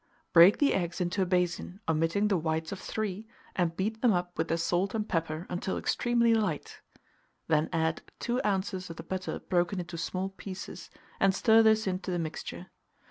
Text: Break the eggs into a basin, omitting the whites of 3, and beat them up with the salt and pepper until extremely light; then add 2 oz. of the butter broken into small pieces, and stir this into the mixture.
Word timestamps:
Break 0.33 0.57
the 0.57 0.73
eggs 0.73 0.99
into 0.99 1.21
a 1.21 1.27
basin, 1.27 1.79
omitting 1.87 2.27
the 2.27 2.35
whites 2.35 2.71
of 2.71 2.79
3, 2.79 3.27
and 3.55 3.77
beat 3.77 4.01
them 4.01 4.11
up 4.13 4.35
with 4.35 4.47
the 4.47 4.57
salt 4.57 4.95
and 4.95 5.07
pepper 5.07 5.45
until 5.47 5.77
extremely 5.77 6.33
light; 6.33 6.81
then 7.47 7.69
add 7.71 8.01
2 8.17 8.41
oz. 8.43 8.89
of 8.89 8.95
the 8.95 9.03
butter 9.03 9.41
broken 9.41 9.79
into 9.79 9.99
small 9.99 10.29
pieces, 10.29 10.89
and 11.19 11.35
stir 11.35 11.61
this 11.61 11.85
into 11.85 12.09
the 12.09 12.17
mixture. 12.17 12.71